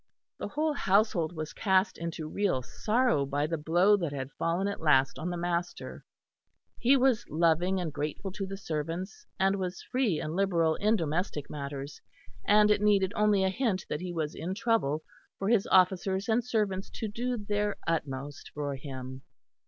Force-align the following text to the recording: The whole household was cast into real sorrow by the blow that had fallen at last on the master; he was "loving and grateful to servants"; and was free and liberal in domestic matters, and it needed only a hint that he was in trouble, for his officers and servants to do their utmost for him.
The 0.39 0.47
whole 0.47 0.73
household 0.73 1.31
was 1.35 1.53
cast 1.53 1.95
into 1.99 2.27
real 2.27 2.63
sorrow 2.63 3.23
by 3.23 3.45
the 3.45 3.59
blow 3.59 3.95
that 3.97 4.11
had 4.11 4.31
fallen 4.31 4.67
at 4.67 4.81
last 4.81 5.19
on 5.19 5.29
the 5.29 5.37
master; 5.37 6.03
he 6.79 6.97
was 6.97 7.23
"loving 7.29 7.79
and 7.79 7.93
grateful 7.93 8.31
to 8.31 8.57
servants"; 8.57 9.27
and 9.39 9.57
was 9.57 9.83
free 9.83 10.19
and 10.19 10.35
liberal 10.35 10.73
in 10.73 10.95
domestic 10.95 11.51
matters, 11.51 12.01
and 12.47 12.71
it 12.71 12.81
needed 12.81 13.13
only 13.15 13.43
a 13.43 13.49
hint 13.49 13.85
that 13.89 14.01
he 14.01 14.11
was 14.11 14.33
in 14.33 14.55
trouble, 14.55 15.03
for 15.37 15.49
his 15.49 15.67
officers 15.67 16.27
and 16.27 16.43
servants 16.43 16.89
to 16.95 17.07
do 17.07 17.37
their 17.37 17.75
utmost 17.85 18.49
for 18.55 18.73
him. 18.75 19.21